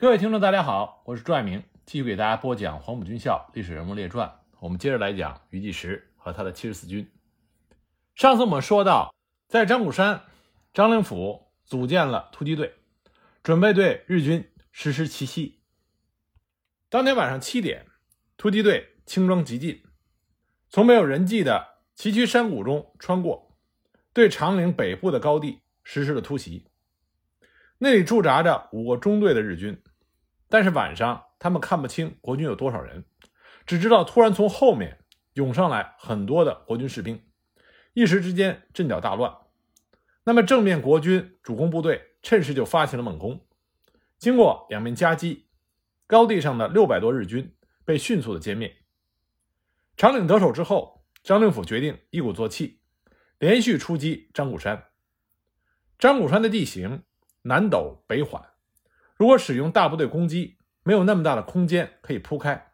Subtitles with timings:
[0.00, 4.28] 各位听众，大家好，我是朱爱明，继续给大家播讲《黄埔军校历史人物列传》。
[4.60, 7.10] 我们接着来讲余继时和他的七十四军。
[8.14, 9.12] 上次我们说到，
[9.48, 10.22] 在张古山，
[10.72, 12.74] 张灵甫组建了突击队，
[13.42, 15.58] 准备对日军实施奇袭。
[16.88, 17.84] 当天晚上七点，
[18.36, 19.82] 突击队轻装急进，
[20.70, 23.56] 从没有人迹的崎岖山谷中穿过，
[24.12, 26.67] 对长岭北部的高地实施了突袭。
[27.78, 29.82] 那里驻扎着五个中队的日军。
[30.48, 33.04] 但是晚上，他们看不清国军有多少人，
[33.66, 35.04] 只知道突然从后面
[35.34, 37.22] 涌上来很多的国军士兵，
[37.92, 39.32] 一时之间阵脚大乱。
[40.24, 43.46] 那么正面国军主攻部队趁势就发起了猛攻，
[44.18, 45.48] 经过两面夹击，
[46.06, 47.54] 高地上的六百多日军
[47.84, 48.74] 被迅速的歼灭。
[49.96, 52.80] 长岭得手之后，张灵甫决定一鼓作气，
[53.38, 54.84] 连续出击张古山。
[55.98, 57.02] 张古山的地形
[57.48, 58.44] 南陡北缓。
[59.16, 62.72] 如果使用大部队攻击，没有那么大的空间可以铺开，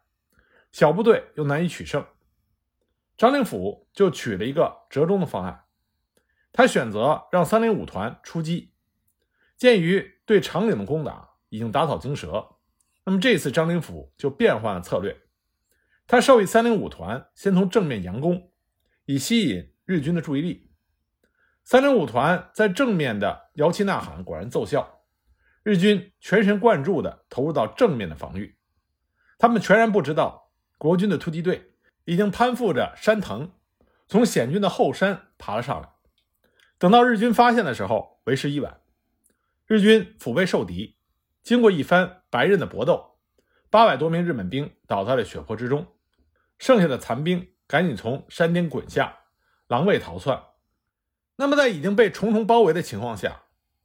[0.73, 2.05] 小部队又难以取胜。
[3.15, 5.63] 张灵甫就取了一个折中的方案，
[6.51, 8.73] 他选择让三零五团出击。
[9.55, 12.57] 鉴于对长岭的攻打已经打草惊蛇，
[13.05, 15.15] 那么这次张灵甫就变换了策略，
[16.05, 18.51] 他授意三零五团先从正面佯攻，
[19.05, 20.64] 以吸引日军的注意力。
[21.65, 25.01] 三零五团在正面的摇旗呐喊果然奏效。
[25.63, 28.55] 日军全神贯注地投入到正面的防御，
[29.39, 31.71] 他们全然不知道国军的突击队
[32.03, 33.49] 已经攀附着山藤，
[34.07, 35.89] 从险峻的后山爬了上来。
[36.77, 38.79] 等到日军发现的时候，为时已晚。
[39.65, 40.99] 日军腹背受敌，
[41.41, 43.17] 经过一番白刃的搏斗，
[43.71, 45.87] 八百多名日本兵倒在了血泊之中，
[46.59, 49.17] 剩下的残兵赶紧从山顶滚下，
[49.65, 50.39] 狼狈逃窜。
[51.37, 53.43] 那么，在已经被重重包围的情况下，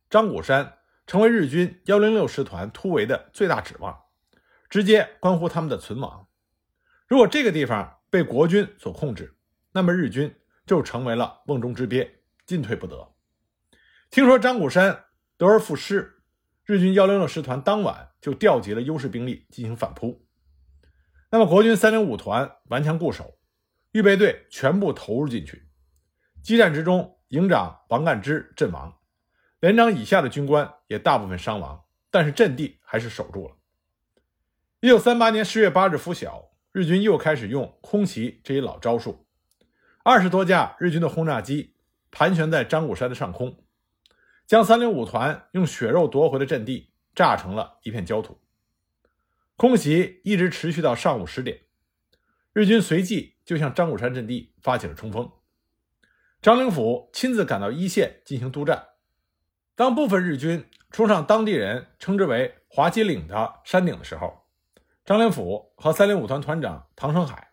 [0.08, 0.76] 张古山。
[1.06, 4.00] 成为日军幺零六师团突围的最大指望，
[4.68, 6.28] 直接关乎他们的存亡。
[7.08, 9.34] 如果这个地方被国军所控制，
[9.72, 10.32] 那么日军
[10.64, 13.12] 就成为了瓮中之鳖，进退不得。
[14.08, 16.22] 听说张古山得而复失，
[16.64, 20.24] 日军幺零六师团当晚就调集了优势兵力进行反扑。
[21.32, 23.36] 那么国军三零五团顽强固守，
[23.90, 25.68] 预备队全部投入进去。
[26.40, 28.98] 激战之中，营长王干之阵亡。
[29.58, 33.56] 连长以下的军官也大部分伤亡，但是阵地还是守住了。
[34.80, 39.26] 一九三八年十月八日拂晓，日军又开始用空袭这一老招数。
[40.02, 41.76] 二十多架日军的轰炸机
[42.10, 43.62] 盘旋在张古山的上空，
[44.46, 48.40] 将三零五团用血肉夺回的阵地炸成了一片焦土。
[49.56, 51.60] 空袭一直持续到上午十点，
[52.54, 55.30] 日军随即就向张古山阵地发起了冲锋。
[56.42, 58.86] 张灵甫亲自赶到一线进行督战。
[59.74, 64.46] 当部分日军冲上当地人称之为“滑稽岭”的山顶的时候，
[65.04, 67.50] 张灵甫和三零五团团长唐生海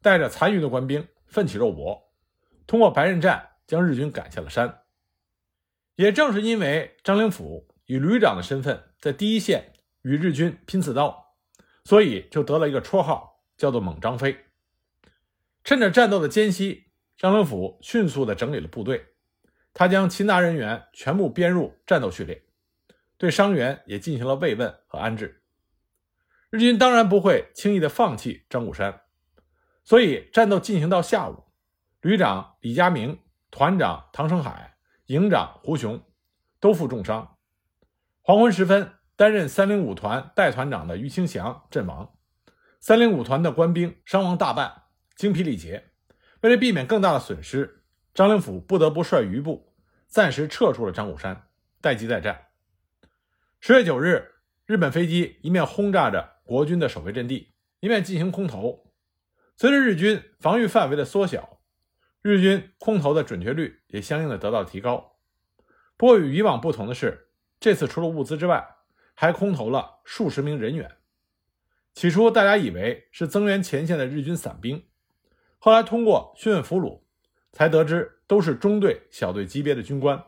[0.00, 2.10] 带着残余的官兵奋起肉搏，
[2.66, 4.80] 通过白刃战将日军赶下了山。
[5.96, 11.36] 也正是因为张灵甫以旅长的身份在第一线与日军拼刺刀，
[11.84, 14.46] 所以就得了一个绰号，叫做“猛张飞”。
[15.62, 16.91] 趁着战斗的间隙，
[17.22, 19.14] 张灵甫迅速地整理了部队。
[19.72, 22.42] 他将擒拿人员全部编入战斗序列，
[23.16, 25.44] 对伤员也进行了慰问和安置。
[26.50, 29.02] 日军当然不会轻易的放弃张古山，
[29.84, 31.44] 所以战斗进行到下午，
[32.00, 33.20] 旅长李佳明、
[33.52, 34.74] 团长唐生海、
[35.06, 36.02] 营长胡雄
[36.58, 37.36] 都负重伤。
[38.22, 42.18] 黄昏时分，担任三零五团代团长的于清祥阵亡，
[42.80, 44.82] 三零五团的官兵伤亡大半，
[45.14, 45.91] 精疲力竭。
[46.42, 47.82] 为了避免更大的损失。
[48.14, 49.74] 张灵甫不得不率余部
[50.06, 51.48] 暂时撤出了张古山，
[51.80, 52.48] 待机再战。
[53.58, 54.32] 十月九日，
[54.66, 58.92] 日本飞机一面轰炸着国军的守备阵地，一面进行空投。
[59.56, 61.60] 随着日军防御范围的缩小，
[62.20, 65.16] 日军空投的准确率也相应的得到提高。
[65.96, 67.28] 不过与以往不同的是，
[67.58, 68.66] 这次除了物资之外，
[69.14, 70.96] 还空投了数十名人员。
[71.94, 74.84] 起初大家以为是增援前线的日军散兵，
[75.62, 77.02] 后来通过讯问俘虏。
[77.54, 80.24] 才得知都是中队、小队级别的军官。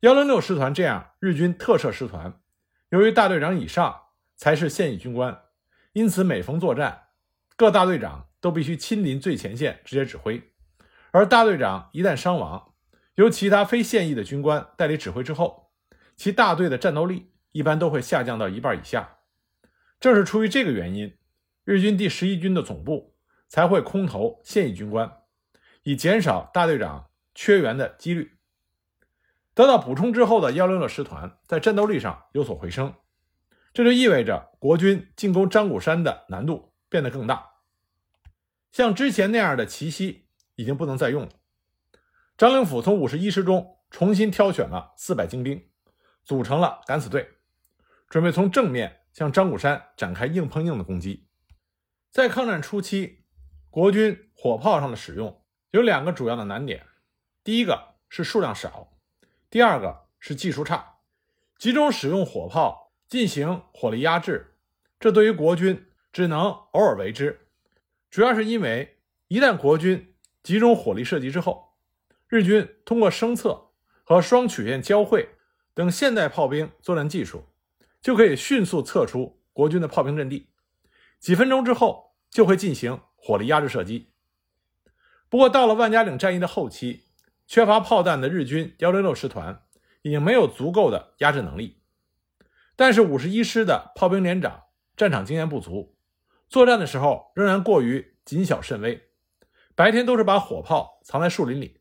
[0.00, 2.40] 幺零六师团这样日军特设师团，
[2.88, 5.42] 由于大队长以上才是现役军官，
[5.92, 7.02] 因此每逢作战，
[7.54, 10.42] 各大队长都必须亲临最前线直接指挥。
[11.12, 12.74] 而大队长一旦伤亡，
[13.14, 15.70] 由其他非现役的军官代理指挥之后，
[16.16, 19.18] 其大队的战斗力一般都会下降到一半以下。
[20.00, 21.16] 正是出于这个原因，
[21.62, 23.11] 日军第十一军的总部
[23.52, 25.18] 才会空投现役军官。
[25.82, 28.38] 以减少大队长缺员的几率。
[29.52, 32.94] 得到补充之后的幺零六师团在战斗力上有所回升。
[33.74, 37.50] 这就意味着国军进攻张古山的难度变得更大。
[38.70, 41.28] 像之前那样的奇袭已经不能再用了。
[42.38, 45.68] 张灵甫从五十一师中重新挑选了四百精兵，
[46.24, 47.28] 组成了敢死队，
[48.08, 51.28] 准备从正面向张古山展开硬碰硬的攻击。
[52.10, 53.21] 在抗战初期，
[53.72, 56.84] 国军火炮上的使用有两个主要的难点：
[57.42, 58.92] 第一个是数量少，
[59.48, 60.98] 第二个是技术差。
[61.56, 64.58] 集中使用火炮进行火力压制，
[65.00, 67.48] 这对于国军只能偶尔为之。
[68.10, 68.98] 主要是因为
[69.28, 71.72] 一旦国军集中火力射击之后，
[72.28, 73.70] 日军通过声测
[74.04, 75.30] 和双曲线交汇
[75.72, 77.46] 等现代炮兵作战技术，
[78.02, 80.50] 就可以迅速测出国军的炮兵阵地。
[81.18, 84.10] 几分钟之后就会进行火力压制射击。
[85.28, 87.04] 不过到了万家岭战役的后期，
[87.46, 89.62] 缺乏炮弹的日军幺零六师团
[90.02, 91.80] 已经没有足够的压制能力。
[92.74, 94.64] 但是五十一师的炮兵连长
[94.96, 95.96] 战场经验不足。
[96.48, 99.10] 作战的时候仍然过于谨小慎微，
[99.74, 101.80] 白天都是把火炮藏在树林里，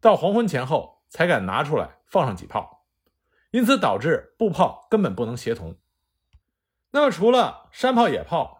[0.00, 2.86] 到黄昏前后才敢拿出来放上几炮，
[3.50, 5.76] 因此导致步炮根本不能协同。
[6.90, 8.59] 那么除了山炮、野炮，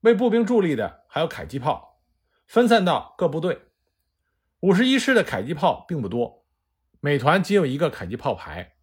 [0.00, 2.00] 为步兵助力的还有迫击炮，
[2.46, 3.66] 分散到各部队。
[4.60, 6.46] 五十一师的迫击炮并不多，
[7.00, 8.76] 每团仅有一个迫击炮排，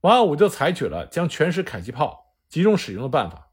[0.00, 3.50] 王耀武就采取了将全师迫击炮集中使用的办法。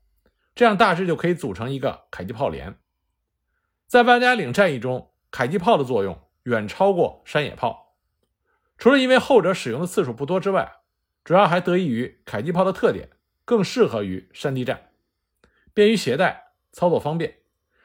[0.56, 2.80] 这样大致就可以组成一个迫击炮连。
[3.88, 7.96] 在万家岭战役中，迫击炮的作用远超过山野炮。
[8.78, 10.82] 除了因为后者使用的次数不多之外，
[11.24, 13.10] 主要还得益于迫击炮的特点
[13.46, 14.92] 更适合于山地战，
[15.74, 17.40] 便于携带，操作方便，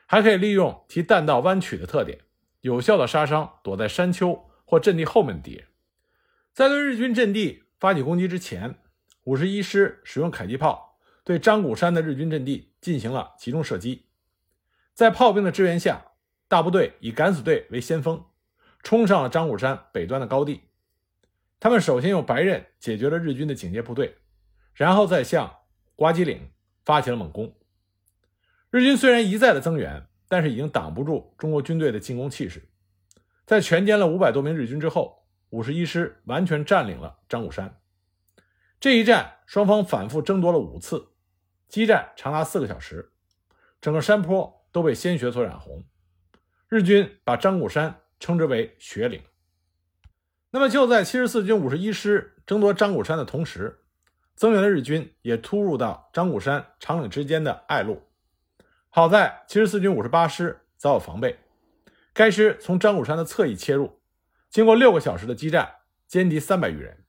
[0.06, 2.20] 还可以利用其弹道弯曲的特点，
[2.60, 5.66] 有效的杀伤躲在山丘或阵地后面的敌人。
[6.52, 8.78] 在对日军阵地发起攻击之前，
[9.24, 10.98] 五十一师使用迫击炮。
[11.24, 14.08] 对张古山的日军阵地进行了集中射击，
[14.92, 16.04] 在炮兵的支援下，
[16.48, 18.26] 大部队以敢死队为先锋，
[18.82, 20.64] 冲上了张古山北端的高地。
[21.58, 24.18] 他们首先用白刃解决了日军的警戒部队，
[24.74, 25.50] 然后再向
[25.96, 26.50] 瓜基岭
[26.84, 27.56] 发起了猛攻。
[28.74, 32.68] 日军虽然一再的增援，但是已经挡不住中国军队的进攻气势。
[33.46, 37.80] 在全歼了五百多名日军之后，五十一师完全占领了张古山。
[38.80, 41.10] 这一战，双方反复争夺了五次。
[41.68, 43.12] 激战长达四个小时，
[43.80, 45.84] 整个山坡都被鲜血所染红。
[46.68, 49.22] 日军把张古山称之为“血岭”。
[50.50, 53.84] 那么，就在七十四军五十一师争夺张古山的同时，
[54.34, 58.02] 增援的日军也突入到张古山长岭之间的隘路。
[58.96, 61.40] 好在七十四军五十八师早有防备，
[62.12, 63.98] 该师从张古山的侧翼切入，
[64.48, 67.04] 经过六个小时的激战，歼敌三百余人，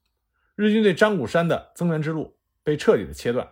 [0.56, 3.50] 日军对张古山的增援之路被彻底的切断。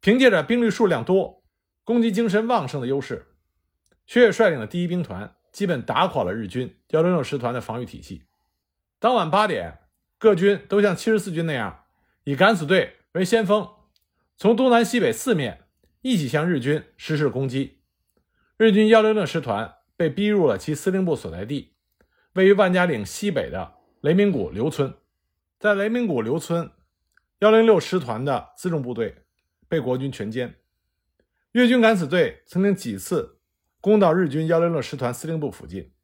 [0.00, 1.44] 凭借着兵力数量多、
[1.84, 3.34] 攻击精神旺盛的优势，
[4.06, 8.24] 薛岳率领的第一兵团基本打垮了日军幺零六师团的防御体系。
[8.98, 9.80] 当晚八点，
[10.16, 11.84] 各军都像七十四军那样，
[12.24, 13.68] 以敢死队为先锋，
[14.38, 15.61] 从东南西北四面
[16.02, 17.80] 一起向日军实施攻击。
[18.56, 21.74] 日军幺零六师团被逼入了其司令部所在地，
[22.34, 24.94] 位于万家岭西北的雷鸣谷刘村。
[25.58, 26.70] 在雷鸣谷刘村，
[27.38, 29.16] 幺零六师团的辎重部队。
[29.68, 30.52] 被国军全歼。
[31.52, 33.38] 越军敢死队曾经几次
[33.80, 35.94] 攻到日军幺零六师团司令部附近，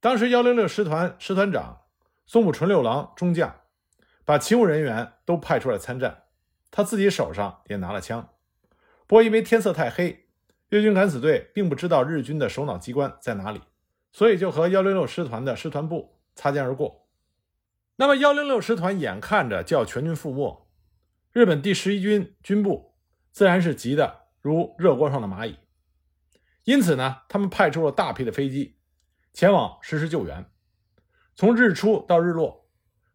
[0.00, 1.82] 当时幺零六师团师团长
[2.24, 3.60] 松浦纯六郎中将
[4.24, 6.22] 把勤务人员都派出来参战，
[6.70, 8.26] 他自己手上也拿了枪。
[9.10, 10.28] 不过因为天色太黑，
[10.68, 13.60] 越军敢死队并不知道日军的首脑机关在哪里，
[14.12, 17.08] 所以就和幺零六师团的师团部擦肩而过。
[17.96, 20.68] 那么幺零六师团眼看着就要全军覆没，
[21.32, 22.94] 日本第十一军军部。
[23.32, 25.56] 自然是急得如热锅上的蚂蚁，
[26.62, 28.76] 因此呢，他们派出了大批的飞机
[29.32, 30.48] 前往实施救援。
[31.34, 32.68] 从日出到日落，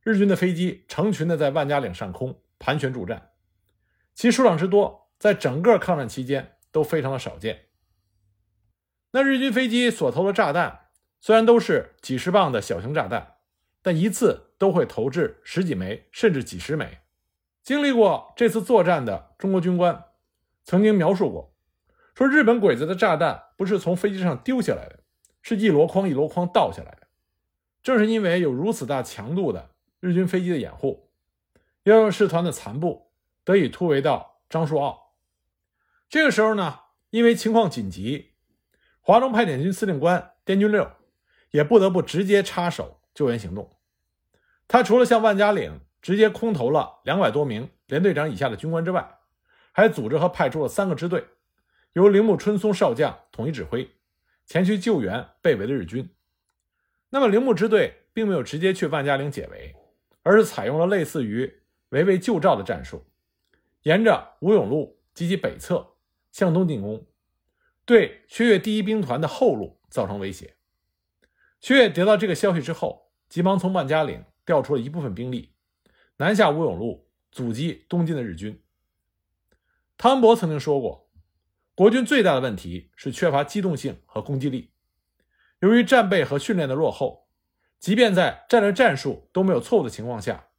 [0.04, 3.30] 日军的飞机成群的在万家岭上空盘旋助战，
[4.14, 7.66] 其数量之多，在整个抗战期间都非常的少见。
[9.12, 10.88] 那日军飞机所投的炸弹
[11.22, 13.38] 虽然都是几十磅的小型炸弹，
[13.82, 17.00] 但一次都会投掷十几枚甚至几十枚。
[17.64, 20.04] 经历过这次作战的中国军官
[20.64, 21.56] 曾经描述过，
[22.14, 25.00] 说日本鬼子的炸弹不是从飞机上丢下来的，
[25.42, 27.08] 是一箩筐一箩筐倒下来的。
[27.82, 31.10] 正是因为有如此大强度的日军飞机的掩护，
[31.84, 33.12] 幺六师团的残部
[33.44, 35.05] 得以突围到樟树坳。
[36.16, 36.80] 这个时候呢，
[37.10, 38.32] 因为情况紧急，
[39.02, 40.90] 华中派遣军司令官滇军六
[41.52, 43.76] 也不得不直接插手救援行动。
[44.66, 45.82] 他除了向万家岭。
[46.02, 49.18] 直接空投了两百多名连队长以下的军官之外，
[49.72, 51.26] 还组织和派出了三个支队，
[51.94, 53.90] 由铃木春松少将统一指挥，
[54.46, 56.08] 前去救援被围的日军。
[57.10, 59.76] 那么铃木支队并没有直接去万家岭解围，
[60.22, 63.04] 而是采用了类似于围魏救赵的战术，
[63.82, 65.95] 沿着吴永路及其北侧
[66.36, 67.08] 向东进攻，
[67.86, 70.58] 对薛岳第一兵团的后路造成威胁。
[71.62, 75.56] 薛岳得到这个消息之后，急忙从万家岭调出了一部分兵力，
[76.18, 78.62] 南下吴永路，阻击东进的日军。
[79.98, 81.10] 汤恩伯曾经说过，
[81.74, 84.74] 国军最大的问题是缺乏机动性和攻击力。
[85.62, 87.30] 由于战备和训练的落后，
[87.80, 90.50] 即便在战略战术都没有错误的情况下，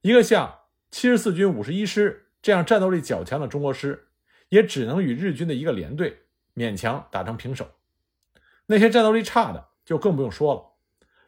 [0.00, 4.08] 一个像七十四军五十一师这样战斗力较强的中国师，
[4.52, 7.70] 也只能与日军的一个连队勉强打成平手。
[8.66, 10.74] 那些战斗力差的就更不用说了，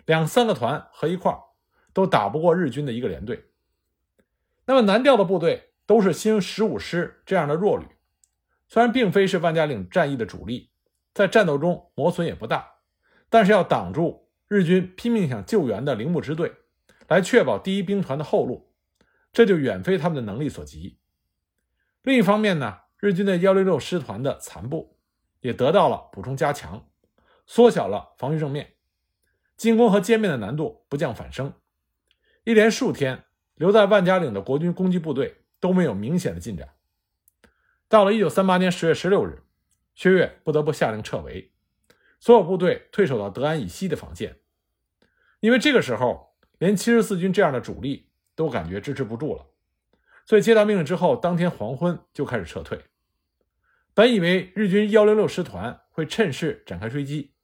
[0.04, 1.35] 两三个团合一块
[1.95, 3.47] 都打不过日军的一个连队。
[4.66, 7.87] 那么南调的部队都是新十五师这样的弱旅，
[8.69, 10.69] 虽然并非是万家岭战役的主力，
[11.14, 12.75] 在战斗中磨损也不大。
[13.31, 16.52] 但是要挡住日军拼命想救援的铃木支队，
[17.09, 18.71] 来确保第一兵团的后路，
[19.33, 20.99] 这就远非他们的能力所及。
[22.02, 24.96] 另一方面呢，日军的幺六六师团的残部
[25.40, 26.88] 也得到了补充加强，
[27.44, 28.76] 缩小了防御正面，
[29.58, 31.52] 进攻和歼灭的难度不降反升。
[32.44, 33.25] 一连数天，
[33.56, 36.70] 留在万家岭的国军攻击部队都没有明显的进展。
[37.90, 39.42] 到了一九三八年十月十六日，
[39.94, 41.52] 薛岳不得不下令撤围。
[42.18, 44.38] 所有部队退守到德安以西的防线，
[45.40, 49.44] 因为这个时候连七十四军这样的主力都感觉支持不住了，
[50.25, 52.80] 所以接到命令之后，当天黄昏就开始撤退。
[53.94, 57.34] 本以为日军幺零六师团会趁势展开追击，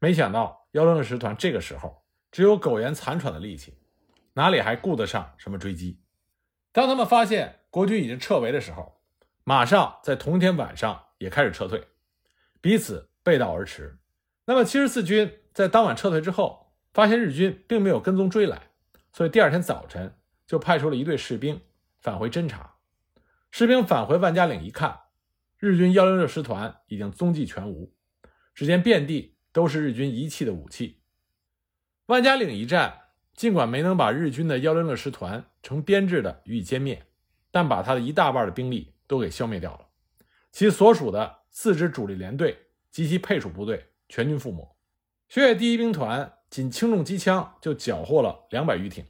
[0.00, 2.02] 没想到幺零六师团这个时候
[2.32, 3.78] 只有苟延残喘的力气，
[4.32, 6.02] 哪里还顾得上什么追击？
[6.72, 9.00] 当他们发现国军已经撤围的时候，
[9.44, 11.86] 马上在同一天晚上也开始撤退，
[12.60, 13.98] 彼此背道而驰。
[14.46, 18.70] 那么七十四军在当晚撤退之后，发现日军并没有跟踪追来，
[19.12, 21.62] 所以第二天早晨就派出了一队士兵
[22.00, 22.74] 返回侦察。
[23.52, 25.00] 士兵返回万家岭一看，
[25.58, 27.94] 日军幺零六师团已经踪迹全无，
[28.54, 31.00] 只见遍地都是日军遗弃的武器。
[32.06, 33.02] 万家岭一战
[33.34, 37.06] 尽管没能把日军的幺零六师团成编制的予以歼灭，
[37.50, 39.88] 但把他的一大半的兵力都给消灭掉了，
[40.52, 43.86] 其所属的四支主力连队及其配属部队。
[44.08, 44.76] 全军覆没，
[45.28, 49.04] 薛岳第一兵团仅轻重机枪就缴获了两百余挺，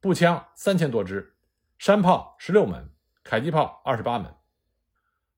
[0.00, 1.34] 步枪三千多支，
[1.78, 2.90] 山炮十六门，
[3.22, 4.34] 迫击炮二十八门。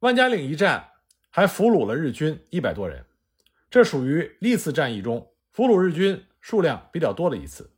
[0.02, 0.88] 万家岭一战
[1.30, 3.04] 还俘虏了日军一百多人，
[3.70, 7.70] 这属于历次战役中俘虏日军数量比较多的一次。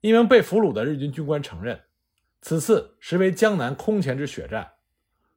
[0.00, 1.82] 一名被俘虏的日军军官承认，
[2.40, 4.72] 此次实为江南空前之血战，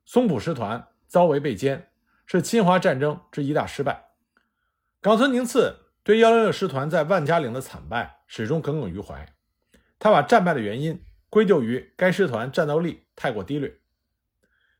[0.05, 1.81] 松浦师团遭围被歼，
[2.25, 4.11] 是侵华战争之一大失败。
[5.01, 9.35] 冈村宁次对幺零六师团在万家岭的惨败始终耿耿于怀，
[9.99, 13.78] 他把战败的原因归咎于该师团战斗力太过低劣。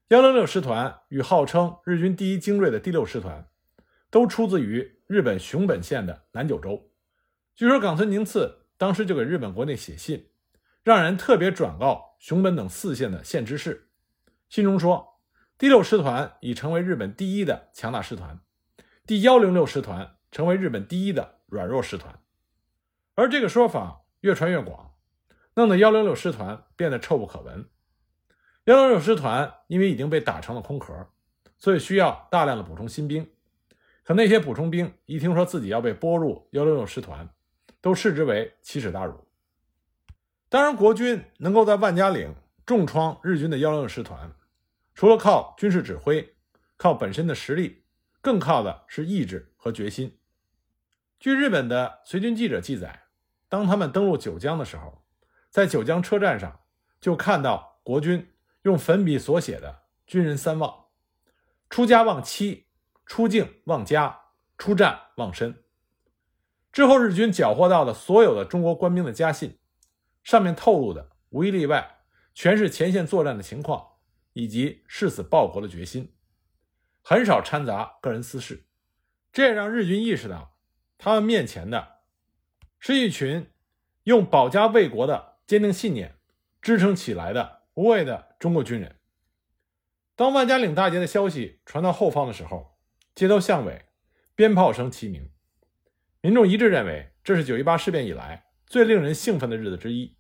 [0.10, 3.48] 幺零六师团与号称日军第一精锐的第六师团，
[4.10, 6.90] 都出自于日本熊本县的南九州。
[7.56, 10.32] 据说冈村宁次当时就给日本国内写信，
[10.84, 13.92] 让人特别转告熊本等四县的县知事，
[14.50, 15.20] 信中说，
[15.60, 18.40] 第六师团已成为日本第一的强大师团。
[19.06, 22.20] 第幺零六师团成为日本第一的软弱师团，
[23.14, 24.96] 而这个说法越传越广，
[25.54, 27.70] 弄得幺零六师团变得臭不可闻。
[28.70, 30.94] 幺零六师团因为已经被打成了空壳，
[31.58, 33.28] 所以需要大量的补充新兵。
[34.04, 37.28] 可那些补充兵一听说自己要被拨入幺六六师团，
[37.82, 39.26] 都视之为奇耻大辱。
[40.50, 44.32] 当然，国军能够在万家岭重创日军的幺六六师团，
[44.94, 46.36] 除了靠军事指挥，
[46.78, 47.82] 靠本身的实力。
[48.22, 50.20] 更靠的是意志和决心。
[51.20, 53.06] 据日本的随军记者记载，
[53.48, 55.02] 当他们登陆九江的时候，
[55.50, 56.60] 在九江车站上
[57.02, 58.30] 就看到国军
[58.64, 60.88] 用粉笔所写的“军人三望：
[61.70, 62.68] 出家望妻，
[63.06, 64.20] 出境望家，
[64.58, 65.64] 出战望身”。
[66.72, 69.58] 之后，日军缴获到的所有的中国官兵的家信，
[70.24, 72.02] 上面透露的无一例外，
[72.34, 73.86] 全是前线作战的情况
[74.34, 76.14] 以及誓死报国的决心。
[77.02, 78.68] 很少掺杂个人私事，
[79.32, 80.56] 这也让日军意识到，
[80.98, 82.02] 他们面前的
[82.78, 83.52] 是一群
[84.04, 86.20] 用保家卫国的坚定信念
[86.62, 88.98] 支撑起来的无畏的中国军人。
[90.18, 92.78] 当万家岭大捷的消息传到后方的时候，
[93.16, 93.86] 街头巷尾
[94.36, 95.32] 鞭炮声齐鸣，
[96.20, 100.18] 民众一致认为这是九一八事变以来最令人兴奋的日子之一。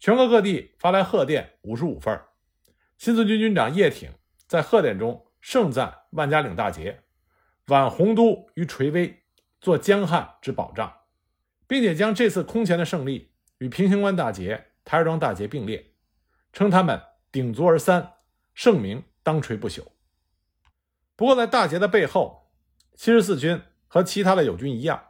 [0.00, 2.20] 全国各地发来贺电五十五份，
[2.98, 4.10] 新四军军长叶挺。
[4.48, 7.04] 在贺典中盛赞万家岭大捷，
[7.68, 9.22] 挽洪都于垂危，
[9.60, 10.92] 做江汉之保障，
[11.68, 15.91] 并且将这次空前的胜利与平型关大捷、台儿庄大捷并列，
[16.52, 18.14] 称他们鼎足而三，
[18.54, 19.84] 盛名当垂不朽。
[21.16, 22.50] 不过，在大捷的背后，
[22.94, 25.02] 七十四军和其他的友军一样，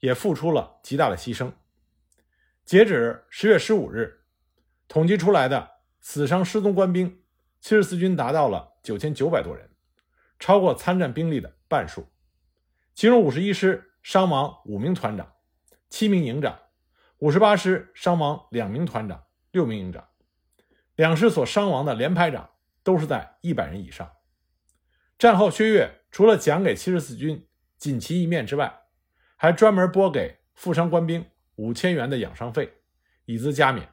[0.00, 1.52] 也付出了极大的牺牲。
[2.64, 4.24] 截止十月十五日，
[4.88, 5.70] 统计出来的
[6.00, 7.22] 死伤失踪官兵，
[7.60, 9.70] 七十四军达到了九千九百多人，
[10.38, 12.06] 超过参战兵力的半数。
[12.94, 15.32] 其中五十一师伤亡五名团长、
[15.88, 16.58] 七名营长，
[17.18, 20.08] 五十八师伤亡两名团长、六名营长，
[21.00, 22.50] 两师所伤亡的连排长
[22.82, 24.12] 都是在一百人以上。
[25.18, 28.82] 战后，薛岳除了奖给七十四军锦旗一面之外，
[29.34, 31.24] 还专门拨给负伤官兵。
[31.56, 32.82] 五千元的养伤费，
[33.24, 33.88] 以资加勉。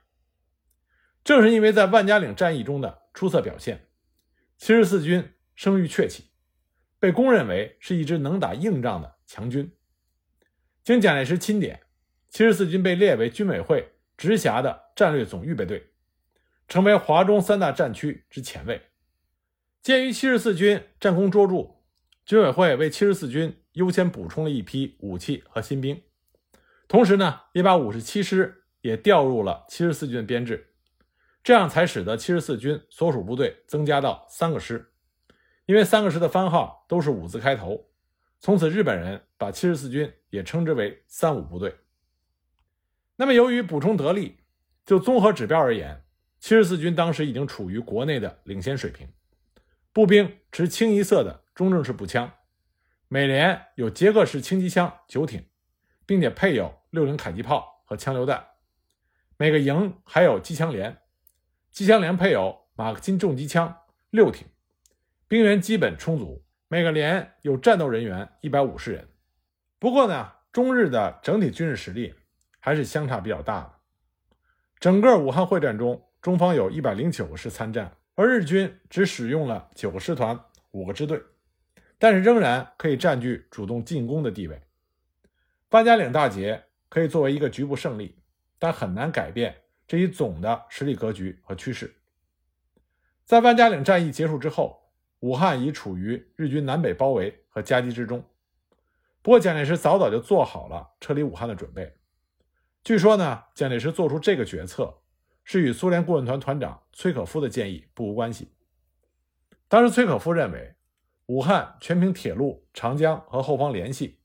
[1.24, 3.88] 正是因为在万家岭战役中的出色表现，
[4.58, 6.32] 七十四军声誉鹊起，
[7.00, 9.74] 被公认为是一支能打硬仗的强军。
[10.84, 11.84] 经蒋介石钦点，
[12.28, 15.94] 七十四军被列为军委会直辖的战略总预备队，
[16.68, 18.82] 成为华中三大战区之前卫。
[19.82, 21.76] 鉴于七十四军战功卓著，
[22.26, 26.02] 军委会为七十四军优先补充了一批武器和新兵。
[26.88, 30.74] 同时呢，也把五十七师也调入了七十四军的编制，
[31.44, 34.92] 这样才使得七十四军所属部队增加到三个师。
[35.66, 37.90] 因为三个师的番号都是五字开头，
[38.40, 41.76] 从此日本人把七十四军也称之为三五部队。
[43.18, 44.38] 那么，由于补充得力，
[44.86, 46.06] 就综合指标而言，
[46.48, 49.06] 七十四军当时已经处于国内的领先水平。
[49.92, 52.32] 步兵持清一色的中正式步枪，
[53.10, 55.46] 每连有捷克式轻机枪九挺。
[56.06, 58.48] 并且配有六零迫击炮和枪榴弹，
[59.36, 61.02] 每个营还有机枪连，
[61.70, 64.48] 机枪连配有马克沁重机枪六挺，
[65.28, 69.10] 兵员基本充足，每个连有战斗人员一百五十人。
[69.80, 72.16] 不过呢，中日的整体军事实力
[72.62, 73.74] 还是相差比较大的。
[74.80, 80.40] 整个武汉会战中，中方有一百零九个师参战，而日军只使用了九个师团、
[80.72, 81.22] 五个支队，
[81.98, 84.62] 但是仍然可以占据主动进攻的地位。
[85.70, 88.18] 万家岭大捷可以作为一个局部胜利，
[88.58, 89.56] 但很难改变
[89.88, 91.94] 这一总的实力格局和趋势。
[93.24, 98.24] 在万家岭战役结束之后，武汉已处于日军南北包围和夹击之中。
[99.22, 101.98] 不过，蒋介石早早就做好了撤离武汉的准备。
[102.84, 104.98] 据说呢，蒋介石做出这个决策
[105.50, 108.52] 是与苏联顾问团团长崔可夫的建议不无关系。
[109.70, 110.76] 当时，崔可夫认为，
[111.28, 114.20] 武汉全凭铁路、长江和后方联系。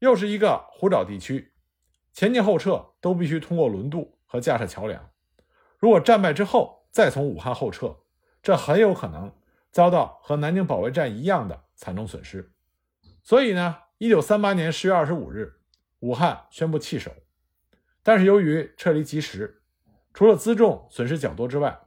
[0.00, 1.52] 又是一个湖沼地区，
[2.12, 5.08] 前进后撤都必须通过轮渡和架设桥梁。
[5.78, 7.98] 如果战败之后再从武汉后撤，
[8.42, 9.32] 这很有可能
[9.70, 12.52] 遭到和南京保卫战一样的惨重损失。
[13.22, 15.60] 所以呢，一九三八年十月二十五日，
[16.00, 17.12] 武汉宣布弃守。
[18.02, 19.62] 但是由于撤离及时，
[20.16, 21.78] 除了辎重损失较多之外，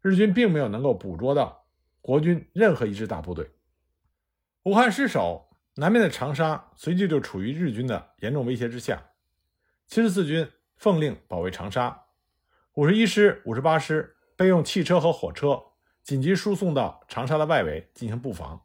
[0.00, 1.66] 日军并没有能够捕捉到
[2.00, 3.52] 国军任何一支大部队。
[4.64, 5.44] 武汉失守。
[5.78, 9.10] 南面的长沙随即就处于日军的严重威胁之下。
[9.86, 12.06] 七十四军奉令保卫长沙，
[12.76, 15.62] 五十一师、五十八师被用汽车和火车
[16.02, 18.64] 紧急输送到长沙的外围进行布防。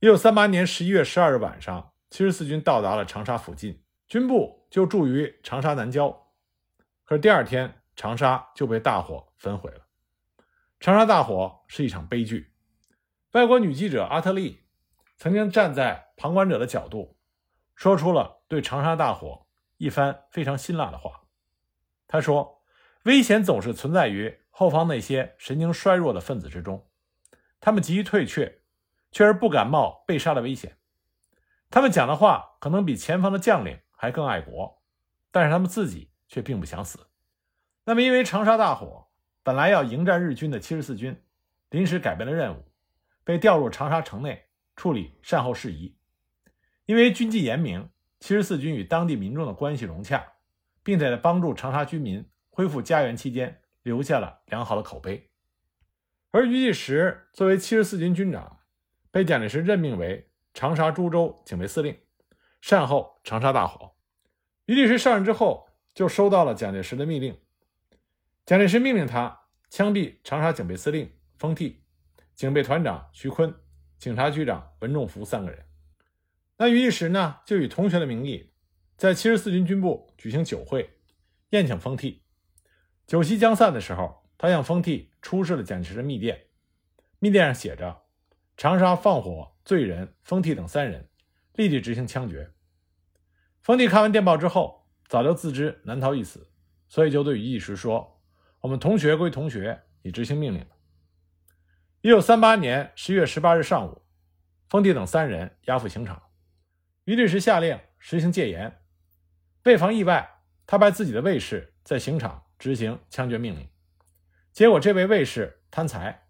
[0.00, 6.10] 一九三八年十一月十二日晚上，七十四军到达了长沙附近，军部就驻于长沙南郊。
[7.04, 9.86] 可是第二天，长沙就被大火焚毁了。
[10.80, 12.52] 长沙大火是一场悲剧。
[13.32, 14.60] 外国女记者阿特利。
[15.18, 17.16] 曾经站在旁观者的角度，
[17.76, 21.22] 说出了对长沙大火一番非常辛辣的话。
[22.08, 22.64] 他说
[23.04, 26.90] ：“危险总是存在于后方那些神经衰弱的分子之中，
[27.60, 28.62] 他们急于退却，
[29.12, 30.76] 却而不敢冒被杀的危险。
[31.70, 34.82] 他们讲的话可能比前方的将领还更爱国，
[35.30, 36.98] 但是他们自己却并不想死。
[37.84, 39.08] 那么，因为长沙大火，
[39.42, 41.22] 本来要迎战日军的七十四军
[41.70, 42.64] 临时改变了任务，
[43.24, 45.98] 被调入长沙城内。”处理善后事宜，
[46.86, 47.90] 因为军纪严明，
[48.20, 50.26] 七十四军与当地民众的关系融洽，
[50.82, 55.30] 并且在帮助长沙居民恢复家园期间留下了良好的口碑。
[56.30, 58.60] 而于第时作为七十四军军长，
[59.10, 61.94] 被蒋介石任命为长沙株洲警备司令，
[62.62, 63.92] 善后长沙大火。
[64.64, 67.38] 于第时上任之后，就收到了蒋介石的命令，
[68.44, 71.84] 蒋介石命令他枪毙长沙警备司令封替、
[72.34, 73.54] 警备团长徐坤。
[73.98, 75.64] 警察局长文仲福三个人，
[76.56, 78.52] 那于一时呢，就以同学的名义，
[78.96, 80.90] 在七十四军军部举行酒会，
[81.50, 82.24] 宴请封替。
[83.06, 86.46] 酒席将散的时候，他向封替出示了蒋介石的密电，
[87.20, 88.02] 密电上写着
[88.58, 91.08] ：“长沙放火罪人封替等三人，
[91.54, 92.50] 立即执行枪决。”
[93.62, 96.50] 封替看完电报之后，早就自知难逃一死，
[96.88, 98.20] 所以就对于义时说
[98.62, 100.76] ：“我们同学归同学，你执行命令吧。”
[102.00, 104.02] 一九三八年十月十八日上午，
[104.68, 106.22] 封替等三人押赴刑场。
[107.04, 108.80] 于律师下令实行戒严，
[109.64, 113.68] 为防意外，他派自己的卫士在刑场执行枪决命令。
[114.52, 116.26] 结果，这位卫士贪财，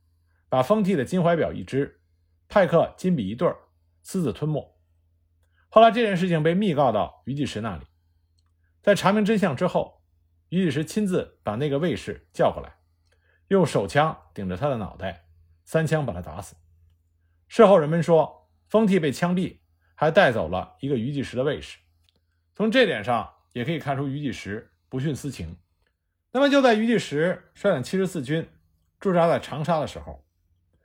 [0.49, 2.01] 把封替的金怀表一只，
[2.49, 3.49] 派克金笔一对
[4.03, 4.75] 私自吞没。
[5.69, 7.85] 后来，这件事情被密告到于继时那里。
[8.83, 10.02] 在查明真相之后，
[10.61, 12.77] 于继时亲自把那个卫士叫过来，
[13.49, 15.25] 用手枪顶着他的脑袋，
[15.65, 16.55] 三枪把他打死。
[17.49, 19.59] 事后，人们说封替被枪毙。
[19.95, 21.79] 还带走了一个余继时的卫士，
[22.55, 25.57] 从这点上也可以看出余继时不徇私情。
[26.33, 28.49] 那么就在余继时率领七十四军
[28.99, 30.25] 驻扎在长沙的时候，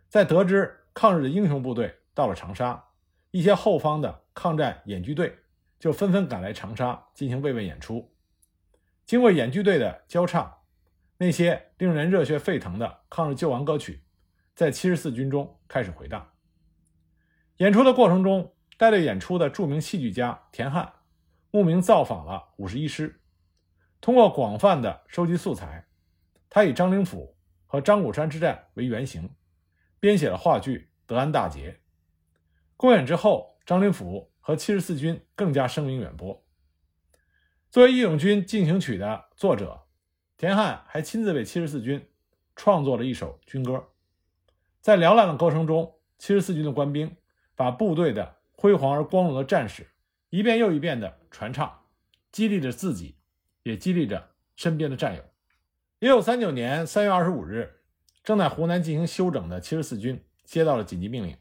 [0.08, 2.84] 在得知抗日的英雄部队到了长沙，
[3.32, 5.36] 一些后方的抗战演剧队
[5.80, 8.14] 就纷纷赶来长沙进行慰问演出。
[9.08, 10.60] 经过演剧队的交唱，
[11.18, 14.04] 那些令人热血沸腾的抗日救亡歌曲
[14.54, 16.30] 在七十四军中开始回荡。
[17.58, 18.54] 演出的过程中。
[18.80, 20.94] 带队演出的著名戏剧家田汉
[21.50, 23.20] 慕名造访了五十一师，
[24.00, 25.88] 通过广泛的收集素材，
[26.48, 29.32] 他以张灵甫和张古山之战为原型，
[30.00, 31.72] 编写了话剧《德安大捷》。
[32.76, 36.46] 公演之后，张灵甫和七十四军更加声名远播。
[37.70, 39.82] 作为《义勇军进行曲》的作者，
[40.38, 42.08] 田汉还亲自为七十四军
[42.56, 43.88] 创作了一首军歌。
[44.82, 47.16] 在嘹亮的歌声中，七十四军的官兵
[47.56, 48.38] 把部队的。
[48.60, 49.88] 辉煌而光荣的战士，
[50.32, 51.82] 一遍又一遍地传唱，
[52.32, 53.16] 激励着自己，
[53.62, 55.22] 也激励着身边的战友。
[56.00, 57.82] 一九三九年三月二十五日，
[58.24, 61.38] 正在湖南进行休整的七十四军接到了紧急命令，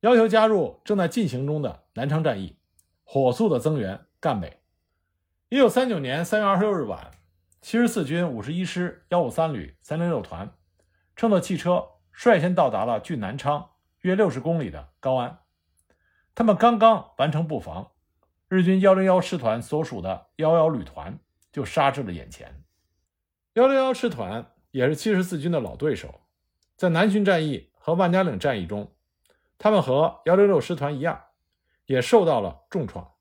[0.00, 2.56] 要求加入正在进行中的南昌战役，
[3.04, 4.58] 火速的增援赣北。
[5.48, 7.12] 一九三九年三月二十六日晚，
[7.60, 10.52] 七十四军五十一师幺五三旅三零六团
[11.14, 15.38] 乘坐汽车率先到达了距南昌约六十公里的高安。
[16.34, 17.92] 他们刚刚完成布防，
[18.48, 21.20] 日军幺零幺师团所属的幺幺旅团
[21.52, 22.64] 就杀至了眼前。
[23.52, 26.22] 幺零幺师团也是七十四军的老对手，
[26.74, 28.92] 在南浔战役和万家岭战役中，
[29.58, 31.22] 他们和幺零六师团一样，
[31.84, 33.12] 也受到了重创。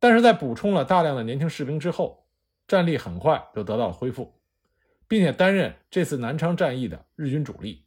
[0.00, 2.26] 但是在补充了大量的年轻士兵之后，
[2.66, 4.40] 战力很快就得到了恢复，
[5.06, 7.86] 并且担任这次南昌战役的日军主力。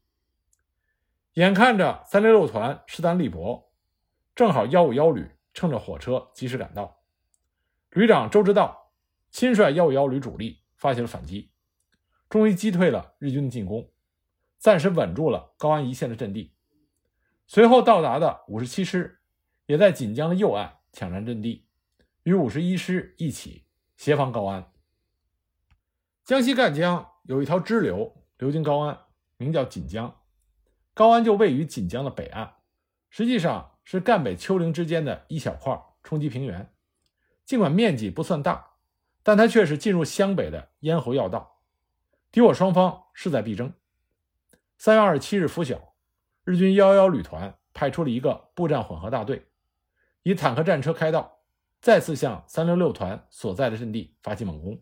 [1.34, 3.73] 眼看着三零六团势单力薄。
[4.36, 7.04] 正好幺五幺旅乘着火车及时赶到，
[7.91, 8.91] 旅长周之道
[9.30, 11.52] 亲率幺五幺旅主力发起了反击，
[12.30, 13.91] 终于击退了日军的进攻，
[14.58, 16.56] 暂时稳住了高安一线的阵地。
[17.45, 19.19] 随后到达的五十七师
[19.67, 21.67] 也在锦江的右岸抢占阵地，
[22.24, 24.72] 与五十一师一起协防高安。
[26.26, 29.06] 江西赣江有一条支流流经高安，
[29.38, 30.20] 名叫锦江，
[30.94, 32.56] 高安就位于锦江的北岸，
[33.10, 33.70] 实际上。
[33.86, 36.74] 是赣北丘陵之间的一小块冲积平原，
[37.44, 38.76] 尽管面积不算大，
[39.24, 41.60] 但它却是进入湘北的咽喉要道，
[42.32, 43.74] 敌我双方势在必争。
[44.78, 45.96] 三月二十七日拂晓，
[46.46, 49.50] 日军幺幺旅团派出了一个步战混合大队，
[50.22, 51.43] 以坦克战车开道，
[51.84, 54.82] 再次向三六六团所在的阵地发起猛攻。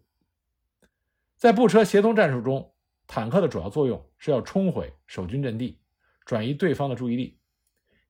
[1.36, 2.76] 在步车协同战术中，
[3.08, 5.82] 坦克的主要作用是要冲毁守军阵地，
[6.26, 7.40] 转移对方的注意力。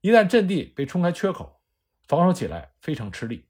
[0.01, 1.61] 一旦阵地被冲开缺口，
[2.05, 3.45] 防守起来非常吃力。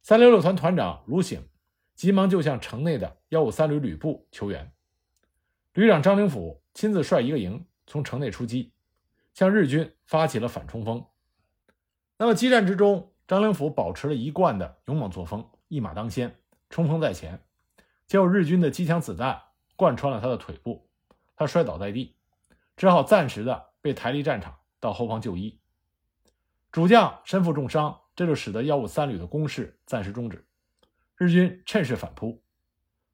[0.00, 1.46] 三六六团团长卢醒
[1.94, 4.72] 急忙就向城内的幺五三旅旅部求援。
[5.74, 8.72] 旅长张灵甫亲自率一个营从城内出击，
[9.34, 11.04] 向日军发起了反冲锋。
[12.16, 16.36] 那么激战之中，张灵甫保持了一贯的勇猛作风，一马当先，
[16.70, 17.42] 冲锋在前。
[18.06, 19.42] 结果日军的机枪子弹
[19.74, 20.88] 贯穿了他的腿部，
[21.34, 22.14] 他摔倒在地，
[22.76, 24.56] 只好暂时的被抬离战场。
[24.78, 25.58] 到后方就医，
[26.70, 30.46] 主将身负重伤，这就使得幺五三旅的攻势暂时终止。
[31.16, 32.44] 日军趁势反扑，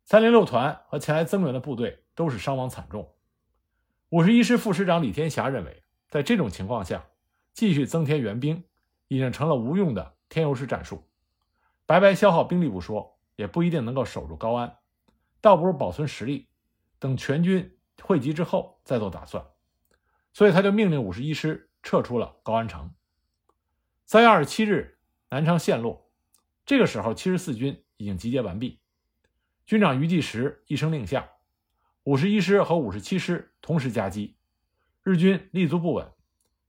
[0.05, 3.14] 三零六团和前来增援的部队都是伤亡惨重。
[4.11, 7.07] 五十一师副师长李天霞认为，在这种情况下，
[7.55, 8.64] 继续增添援兵
[9.12, 11.07] 已经成了无用的添油式战术，
[11.85, 14.79] 白白消耗兵力不说，也不一定能够守住高安，
[15.42, 16.48] 倒不如保存实力，
[16.98, 19.44] 等全军汇集之后再做打算。
[20.33, 22.94] 所以他就命令五十一师撤出了高安城。
[24.07, 24.98] 三月二十七日，
[25.29, 26.11] 南昌陷落。
[26.64, 28.81] 这个时候，七十四军已经集结完毕。
[29.66, 31.29] 军长于继时一声令下，
[32.05, 34.38] 五十一师和五十七师同时夹击，
[35.03, 36.11] 日军立足不稳，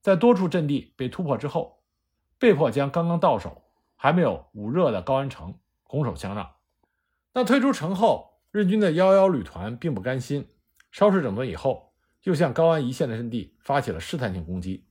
[0.01, 1.81] 在多处阵地被突破之后，
[2.43, 3.61] 被迫将刚刚到手、
[3.95, 6.55] 还没有捂热的高安城拱手相让。
[7.31, 10.49] 那退出城后，日军的幺幺旅团并不甘心，
[10.91, 14.85] 稍事整顿以后，又向高安一线的阵地发起了试探性攻击。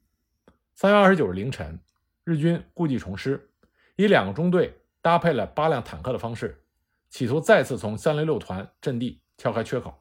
[0.73, 1.79] 三月二十九日凌晨，
[2.25, 3.51] 日军故技重施，
[3.97, 6.65] 以两个中队搭配了八辆坦克的方式，
[7.11, 9.93] 企图再次从三零六团阵地撬开缺口。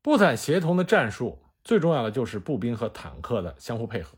[0.00, 4.16] 步坦协同的战术，最重要的就是步兵和坦克的相互配合。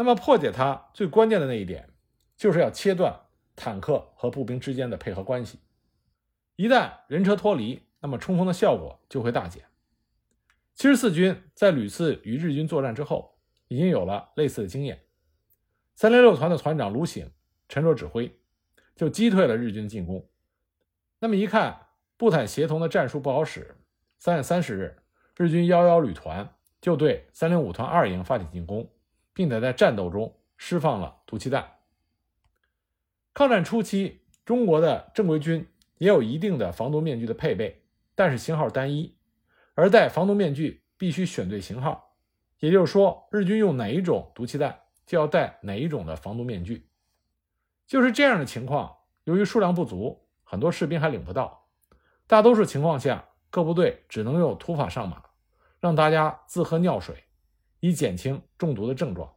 [0.00, 1.90] 那么破解它最关键的那一点，
[2.34, 3.20] 就是要切断
[3.54, 5.58] 坦克和步兵之间的配合关系。
[6.56, 9.66] 一旦人车脱离，那么冲锋的效果就会大减。
[10.74, 13.36] 七十四军在屡次与日军作战之后，
[13.68, 15.02] 已经有了类似的经验。
[15.94, 17.30] 三零六团的团长卢醒
[17.68, 18.34] 沉着指挥，
[18.96, 20.26] 就击退了日军进攻。
[21.18, 23.76] 那么一看步坦协同的战术不好使，
[24.18, 24.96] 三月三十日。
[25.36, 28.90] 日军幺幺旅团就对三零五团二营发起进攻，
[29.32, 31.76] 并且在战斗中释放了毒气弹。
[33.32, 35.66] 抗战初期，中国的正规军
[35.98, 37.82] 也有一定的防毒面具的配备，
[38.14, 39.16] 但是型号单一，
[39.74, 42.16] 而戴防毒面具必须选对型号，
[42.58, 46.88] 也就是说，日军用哪一种毒气弹，就要戴哪一种的防毒面具。
[47.86, 51.68] 就是这样的情况，由于数量不足，很多士兵还领不到，
[52.26, 55.22] 大多数情况下，各部队只能用土法上马。
[55.80, 57.24] 让大家自喝尿水，
[57.80, 59.34] 以减轻中毒的症状。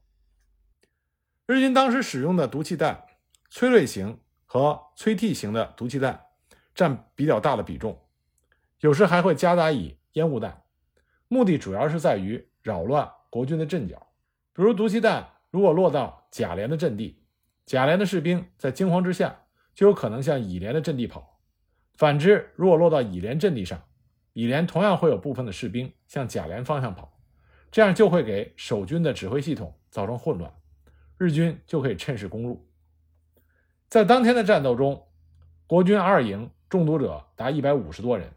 [1.45, 3.05] 日军当时使用的毒气弹，
[3.49, 6.25] 催泪型和催涕型的毒气弹
[6.73, 7.99] 占比较大的比重，
[8.79, 10.63] 有时还会夹杂以烟雾弹，
[11.27, 14.07] 目的主要是在于扰乱国军的阵脚。
[14.53, 17.23] 比如毒气弹如果落到甲连的阵地，
[17.65, 21.39] 甲连的士兵在惊慌之下就有可能向乙连的阵地跑；
[21.95, 23.83] 反之，如果落到乙连阵地上，
[24.33, 27.19] 乙连同样会有部分的士兵向甲连方向跑，
[27.73, 30.53] 这样就会给守军的指挥系统造成混乱，
[31.17, 32.69] 日军就可以趁势攻入。
[33.89, 35.07] 在当天的战斗中，
[35.65, 38.31] 国军二营中毒者达一百五十多人，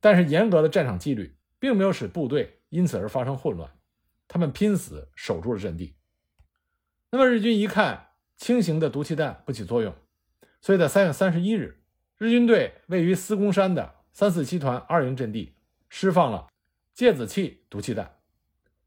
[0.00, 3.70] 但是严格的战场纪律并没有使部队因此而发生混乱，
[4.26, 5.94] 他们拼死守住了阵地。
[7.12, 9.94] 那么日军一看轻型的毒气弹不起作用，
[10.60, 11.80] 所以在三月三十一日，
[12.18, 13.94] 日军队位于司公山的。
[14.12, 15.54] 三四七团二营阵地
[15.90, 16.48] 释放了
[16.94, 18.15] 芥子气毒气弹，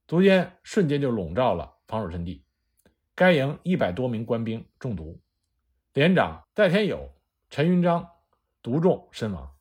[0.10, 2.44] 毒烟瞬间就笼罩了防守阵地。
[3.14, 5.22] 该营一百多名官兵中毒，
[5.94, 7.14] 连长戴天友、
[7.52, 8.10] 陈云章
[8.64, 9.56] 毒中身亡。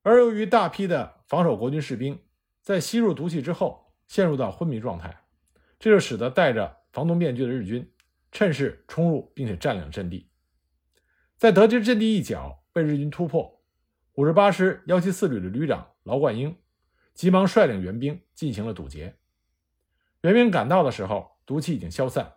[0.00, 2.18] 而由于大批的防守国军士兵
[2.62, 5.14] 在吸入毒气之后陷入到昏迷状态，
[5.78, 7.92] 这就使得戴着防毒面具的日军
[8.32, 10.30] 趁势冲入并且占领阵地。
[11.36, 13.60] 在得知阵地一角被日军突破。
[14.14, 16.56] 五十八师幺七四旅的旅长劳冠英
[17.12, 19.14] 急忙率领援兵进行了堵截。
[20.26, 22.32] 援兵赶到的时候，毒气已经消散，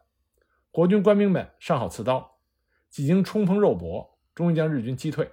[0.70, 2.38] 国军官兵们上好刺刀，
[2.88, 5.32] 几经冲锋肉搏，终于将日军击退，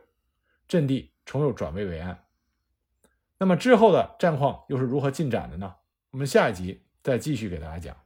[0.66, 2.25] 阵地重又转危为安。
[3.37, 5.75] 那么之后的战况又是如何进展的呢？
[6.12, 8.06] 我们下一集再继续给大家讲。